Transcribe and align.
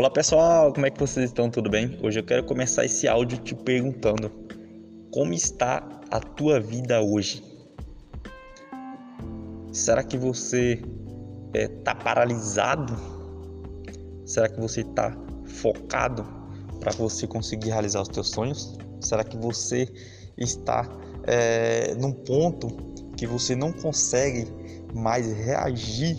Olá 0.00 0.08
pessoal, 0.08 0.72
como 0.72 0.86
é 0.86 0.90
que 0.90 0.98
vocês 0.98 1.26
estão? 1.28 1.50
Tudo 1.50 1.68
bem? 1.68 1.98
Hoje 2.02 2.20
eu 2.20 2.24
quero 2.24 2.42
começar 2.44 2.86
esse 2.86 3.06
áudio 3.06 3.36
te 3.36 3.54
perguntando 3.54 4.32
como 5.12 5.34
está 5.34 5.86
a 6.10 6.18
tua 6.18 6.58
vida 6.58 7.02
hoje? 7.02 7.44
Será 9.70 10.02
que 10.02 10.16
você 10.16 10.82
está 11.54 11.90
é, 11.90 11.94
paralisado? 12.02 12.96
Será 14.24 14.48
que 14.48 14.58
você 14.58 14.80
está 14.80 15.14
focado 15.44 16.26
para 16.80 16.92
você 16.92 17.26
conseguir 17.26 17.68
realizar 17.68 18.00
os 18.00 18.08
teus 18.08 18.30
sonhos? 18.30 18.78
Será 19.02 19.22
que 19.22 19.36
você 19.36 19.86
está 20.34 20.88
é, 21.24 21.94
num 21.96 22.12
ponto 22.12 22.68
que 23.18 23.26
você 23.26 23.54
não 23.54 23.70
consegue 23.70 24.46
mais 24.94 25.30
reagir 25.30 26.16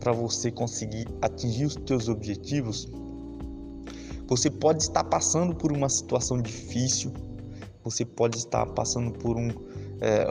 para 0.00 0.12
você 0.12 0.50
conseguir 0.50 1.06
atingir 1.20 1.66
os 1.66 1.76
teus 1.76 2.08
objetivos, 2.08 2.90
você 4.32 4.48
pode 4.50 4.82
estar 4.82 5.04
passando 5.04 5.54
por 5.54 5.70
uma 5.70 5.90
situação 5.90 6.40
difícil, 6.40 7.12
você 7.84 8.02
pode 8.02 8.38
estar 8.38 8.64
passando 8.64 9.12
por 9.12 9.36
um, 9.36 9.50
é, 10.00 10.26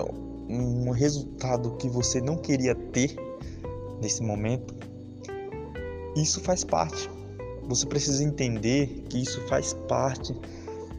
um 0.50 0.90
resultado 0.90 1.78
que 1.78 1.88
você 1.88 2.20
não 2.20 2.36
queria 2.36 2.74
ter 2.74 3.16
nesse 4.02 4.24
momento. 4.24 4.74
Isso 6.16 6.42
faz 6.42 6.64
parte. 6.64 7.08
Você 7.68 7.86
precisa 7.86 8.24
entender 8.24 8.88
que 9.08 9.22
isso 9.22 9.40
faz 9.42 9.74
parte 9.88 10.36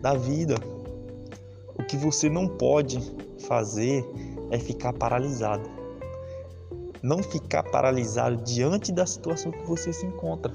da 0.00 0.14
vida. 0.14 0.54
O 1.76 1.82
que 1.82 1.96
você 1.96 2.30
não 2.30 2.46
pode 2.46 3.00
fazer 3.48 4.08
é 4.52 4.60
ficar 4.60 4.92
paralisado 4.92 5.68
não 7.02 7.20
ficar 7.20 7.64
paralisado 7.64 8.36
diante 8.44 8.92
da 8.92 9.04
situação 9.04 9.50
que 9.50 9.66
você 9.66 9.92
se 9.92 10.06
encontra. 10.06 10.54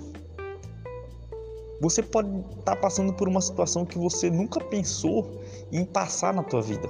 Você 1.79 2.01
pode 2.01 2.29
estar 2.59 2.75
tá 2.75 2.75
passando 2.75 3.13
por 3.13 3.27
uma 3.27 3.41
situação 3.41 3.85
que 3.85 3.97
você 3.97 4.29
nunca 4.29 4.59
pensou 4.59 5.41
em 5.71 5.85
passar 5.85 6.33
na 6.33 6.43
tua 6.43 6.61
vida. 6.61 6.89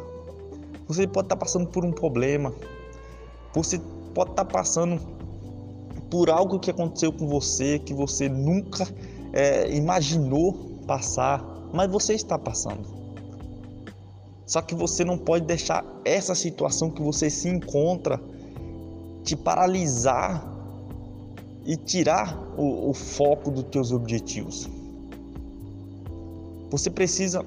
Você 0.87 1.05
pode 1.05 1.25
estar 1.25 1.35
tá 1.35 1.39
passando 1.39 1.67
por 1.67 1.83
um 1.83 1.91
problema. 1.91 2.53
Você 3.53 3.79
pode 4.13 4.31
estar 4.31 4.45
tá 4.45 4.51
passando 4.51 4.99
por 6.09 6.29
algo 6.29 6.59
que 6.59 6.71
aconteceu 6.71 7.11
com 7.11 7.27
você 7.27 7.79
que 7.79 7.93
você 7.93 8.29
nunca 8.29 8.87
é, 9.33 9.69
imaginou 9.75 10.53
passar, 10.87 11.43
mas 11.73 11.91
você 11.91 12.13
está 12.13 12.39
passando. 12.39 12.87
Só 14.45 14.61
que 14.61 14.73
você 14.73 15.03
não 15.03 15.17
pode 15.17 15.45
deixar 15.45 15.85
essa 16.05 16.33
situação 16.33 16.89
que 16.89 17.01
você 17.01 17.29
se 17.29 17.49
encontra 17.49 18.21
te 19.25 19.35
paralisar 19.35 20.56
e 21.67 21.75
tirar 21.75 22.33
o, 22.57 22.89
o 22.89 22.93
foco 22.93 23.51
dos 23.51 23.65
teus 23.65 23.91
objetivos. 23.91 24.69
Você 26.71 26.89
precisa 26.89 27.43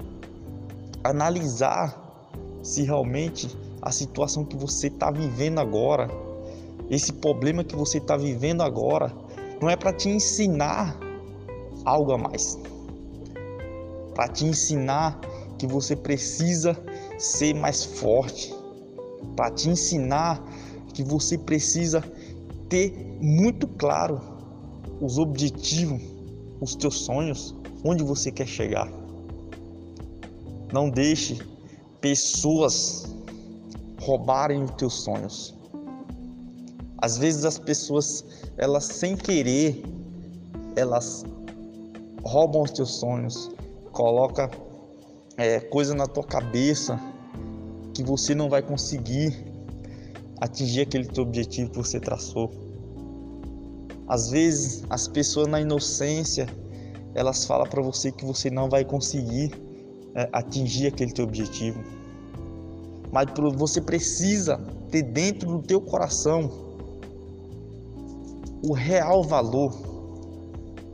analisar 1.02 1.98
se 2.62 2.82
realmente 2.82 3.48
a 3.80 3.91
situação 3.91 4.44
que 4.44 4.54
você 4.56 4.88
está 4.88 5.10
vivendo 5.10 5.58
agora, 5.58 6.06
esse 6.91 7.14
problema 7.14 7.64
que 7.64 7.74
você 7.74 7.96
está 7.96 8.14
vivendo 8.14 8.62
agora, 8.62 9.10
não 9.58 9.70
é 9.70 9.76
para 9.76 9.91
te 9.91 10.10
ensinar 10.10 10.98
algo 11.86 12.12
a 12.12 12.18
mais, 12.18 12.58
para 14.14 14.28
te 14.28 14.44
ensinar 14.44 15.18
que 15.56 15.66
você 15.66 15.96
precisa 15.96 16.78
ser 17.18 17.54
mais 17.54 17.84
forte, 17.84 18.54
para 19.34 19.50
te 19.50 19.70
ensinar 19.70 20.42
que 20.92 21.02
você 21.02 21.38
precisa 21.38 22.04
ter 22.70 23.18
muito 23.20 23.66
claro 23.66 24.18
os 25.00 25.18
objetivos, 25.18 26.00
os 26.60 26.74
teus 26.74 27.00
sonhos, 27.00 27.54
onde 27.84 28.02
você 28.02 28.30
quer 28.30 28.46
chegar. 28.46 28.88
Não 30.72 30.88
deixe 30.88 31.38
pessoas 32.00 33.14
roubarem 34.00 34.62
os 34.62 34.70
teus 34.72 34.94
sonhos. 34.94 35.54
Às 36.98 37.19
vezes 37.19 37.44
as 37.44 37.59
pessoas, 37.59 38.25
elas 38.56 38.84
sem 38.84 39.16
querer, 39.16 39.82
elas 40.76 41.25
roubam 42.22 42.62
os 42.62 42.70
teus 42.70 42.94
sonhos, 42.94 43.50
coloca 43.92 44.50
é, 45.36 45.59
coisa 45.59 45.94
na 45.94 46.06
tua 46.06 46.25
cabeça 46.25 47.00
que 47.94 48.03
você 48.04 48.34
não 48.34 48.48
vai 48.48 48.62
conseguir 48.62 49.50
atingir 50.41 50.83
aquele 50.83 51.05
teu 51.05 51.23
objetivo 51.23 51.71
que 51.71 51.77
você 51.77 52.01
traçou. 52.01 52.51
Às 54.09 54.31
vezes, 54.31 54.83
as 54.89 55.06
pessoas 55.06 55.47
na 55.47 55.61
inocência, 55.61 56.49
elas 57.15 57.45
falam 57.45 57.67
para 57.67 57.83
você 57.83 58.11
que 58.11 58.25
você 58.25 58.51
não 58.51 58.69
vai 58.69 58.84
conseguir 58.84 59.53
é, 60.15 60.28
atingir 60.33 60.87
aquele 60.87 61.12
teu 61.12 61.25
objetivo. 61.25 61.81
Mas 63.12 63.27
você 63.56 63.81
precisa 63.81 64.59
ter 64.91 65.03
dentro 65.03 65.59
do 65.59 65.62
teu 65.62 65.81
coração 65.81 66.51
o 68.62 68.72
real 68.72 69.22
valor 69.22 69.72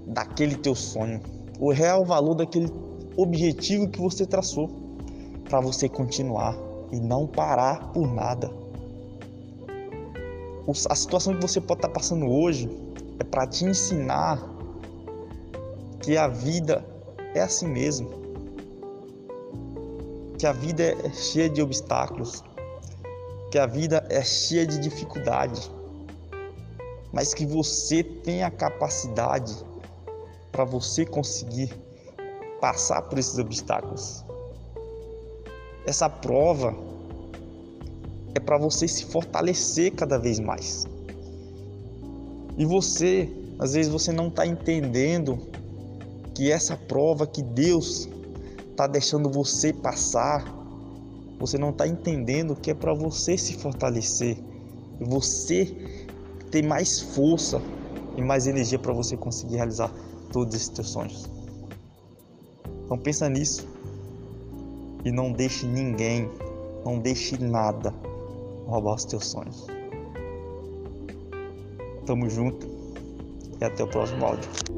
daquele 0.07 0.57
teu 0.57 0.75
sonho, 0.75 1.21
o 1.59 1.73
real 1.73 2.05
valor 2.05 2.35
daquele 2.35 2.71
objetivo 3.17 3.89
que 3.89 4.01
você 4.01 4.27
traçou 4.27 4.71
para 5.49 5.61
você 5.61 5.89
continuar 5.89 6.57
e 6.93 7.01
não 7.01 7.27
parar 7.27 7.93
por 7.93 8.13
nada 8.13 8.51
a 10.91 10.95
situação 10.95 11.35
que 11.35 11.41
você 11.41 11.61
pode 11.61 11.79
estar 11.79 11.89
passando 11.89 12.27
hoje 12.27 12.69
é 13.21 13.25
para 13.25 13.47
te 13.47 13.65
ensinar 13.65 14.43
que 16.01 16.17
a 16.17 16.27
vida 16.27 16.85
é 17.35 17.41
assim 17.41 17.69
mesmo. 17.69 18.11
Que 20.39 20.47
a 20.47 20.53
vida 20.53 20.83
é 20.83 21.11
cheia 21.13 21.49
de 21.49 21.63
obstáculos, 21.63 22.43
que 23.51 23.59
a 23.59 23.67
vida 23.67 24.05
é 24.11 24.23
cheia 24.23 24.67
de 24.67 24.79
dificuldade, 24.79 25.71
mas 27.13 27.33
que 27.33 27.47
você 27.47 28.03
tem 28.03 28.43
a 28.43 28.51
capacidade 28.51 29.55
para 30.51 30.65
você 30.65 31.07
conseguir 31.07 31.73
passar 32.61 33.03
por 33.03 33.19
esses 33.19 33.39
obstáculos. 33.39 34.25
Essa 35.87 36.11
prova 36.11 36.75
é 36.75 36.96
para 38.47 38.57
você 38.57 38.87
se 38.87 39.05
fortalecer 39.05 39.93
cada 39.93 40.17
vez 40.17 40.39
mais. 40.39 40.87
E 42.57 42.65
você, 42.65 43.29
às 43.59 43.75
vezes 43.75 43.91
você 43.91 44.13
não 44.13 44.29
está 44.29 44.47
entendendo 44.47 45.39
que 46.33 46.51
essa 46.51 46.77
prova 46.77 47.27
que 47.27 47.43
Deus 47.43 48.09
está 48.71 48.87
deixando 48.87 49.29
você 49.29 49.73
passar, 49.73 50.45
você 51.39 51.59
não 51.59 51.71
está 51.71 51.87
entendendo 51.87 52.55
que 52.55 52.71
é 52.71 52.75
para 52.75 52.95
você 52.95 53.37
se 53.37 53.55
fortalecer, 53.55 54.39
você 55.01 55.77
ter 56.51 56.63
mais 56.63 57.01
força 57.01 57.61
e 58.17 58.23
mais 58.23 58.47
energia 58.47 58.79
para 58.79 58.93
você 58.93 59.17
conseguir 59.17 59.57
realizar 59.57 59.93
todos 60.33 60.55
esses 60.55 60.69
teus 60.69 60.91
sonhos. 60.91 61.29
Então 62.85 62.97
pensa 62.97 63.29
nisso 63.29 63.67
e 65.05 65.11
não 65.11 65.33
deixe 65.33 65.67
ninguém, 65.67 66.31
não 66.85 66.99
deixe 66.99 67.37
nada 67.39 67.93
roubar 68.67 68.95
os 68.95 69.05
teus 69.05 69.27
sonhos. 69.27 69.67
Tamo 72.05 72.29
junto 72.29 72.67
e 73.61 73.65
até 73.65 73.85
o 73.85 73.89
próximo 73.89 74.27
áudio. 74.27 74.76